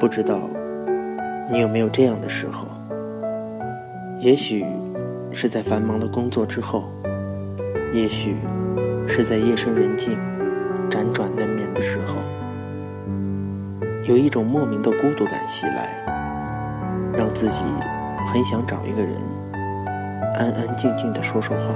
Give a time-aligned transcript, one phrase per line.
[0.00, 0.38] 不知道
[1.50, 2.68] 你有没有这样的时候？
[4.20, 4.64] 也许
[5.32, 6.84] 是在繁忙的工作之后，
[7.92, 8.36] 也许
[9.08, 10.16] 是在夜深人静、
[10.88, 12.20] 辗转难眠的时候，
[14.04, 16.00] 有一种莫名的孤独感袭来，
[17.12, 17.64] 让自己
[18.32, 19.12] 很想找一个人
[20.36, 21.74] 安安静静的说说话。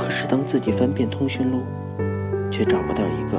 [0.00, 1.62] 可是当自己翻遍通讯录，
[2.50, 3.38] 却找不到一个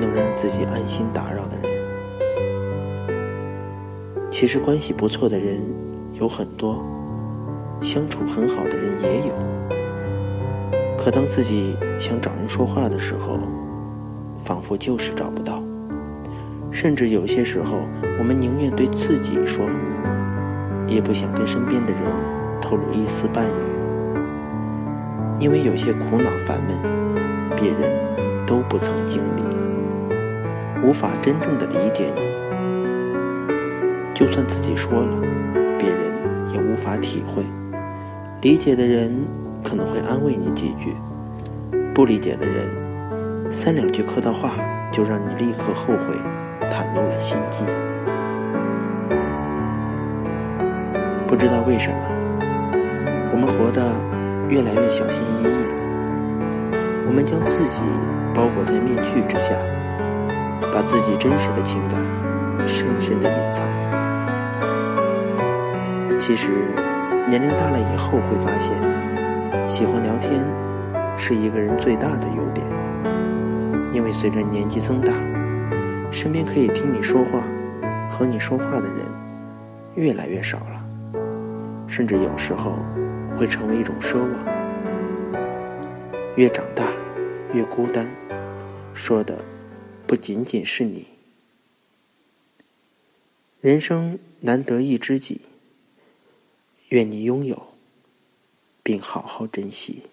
[0.00, 1.68] 能让自己安心打扰的人。
[4.30, 5.60] 其实关系不错的人
[6.12, 6.82] 有很多，
[7.82, 9.34] 相处很好的人也有。
[10.96, 13.38] 可当自己想找人说话的时候，
[14.44, 15.62] 仿佛就是找不到。
[16.70, 17.78] 甚至有些时候，
[18.18, 19.64] 我们宁愿对自己说，
[20.86, 22.02] 也不想跟身边的人
[22.60, 23.52] 透露一丝半语，
[25.40, 26.76] 因为有些苦恼烦闷，
[27.56, 27.96] 别人
[28.46, 29.42] 都不曾经历，
[30.82, 32.22] 无法真正的理解你。
[34.14, 35.20] 就算自己说了，
[35.78, 36.12] 别人
[36.52, 37.44] 也无法体会。
[38.40, 39.12] 理解的人
[39.64, 40.94] 可能会安慰你几句，
[41.94, 42.68] 不理解的人，
[43.50, 44.52] 三两句客套话
[44.92, 46.14] 就让你立刻后悔，
[46.70, 47.62] 袒露了心机。
[51.26, 51.98] 不知道为什么，
[53.32, 53.92] 我们活得
[54.48, 55.70] 越来越小心翼翼了。
[57.06, 57.82] 我们将自己
[58.34, 59.54] 包裹在面具之下，
[60.72, 61.98] 把自己真实的情感
[62.66, 63.66] 深深的隐藏。
[66.18, 66.48] 其实，
[67.26, 68.76] 年龄大了以后会发现，
[69.66, 70.44] 喜欢聊天
[71.16, 72.66] 是一个人最大的优点。
[73.92, 75.12] 因为随着年纪增大，
[76.10, 77.40] 身边可以听你说话、
[78.08, 79.06] 和你说话的人
[79.94, 81.18] 越来越少了，
[81.86, 82.78] 甚至有时候
[83.36, 84.30] 会成为一种奢望。
[86.36, 86.84] 越长大，
[87.52, 88.06] 越孤单，
[88.92, 89.38] 说的
[90.08, 91.06] 不仅仅是你。
[93.60, 95.42] 人生难得一知己。
[96.88, 97.74] 愿你拥有，
[98.82, 100.04] 并好好珍惜。